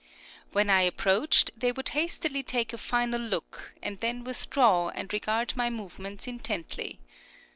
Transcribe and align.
When 0.51 0.67
I 0.71 0.81
approached 0.81 1.51
they 1.55 1.71
would 1.71 1.89
hastily 1.89 2.41
take 2.41 2.73
a 2.73 2.79
final 2.79 3.21
look, 3.21 3.75
and 3.83 3.99
then 3.99 4.23
withdraw 4.23 4.89
and 4.89 5.13
regard 5.13 5.55
my 5.55 5.69
movements 5.69 6.25
intently. 6.27 6.99